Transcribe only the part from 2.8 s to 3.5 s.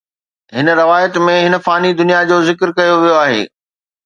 ڪيو ويو آهي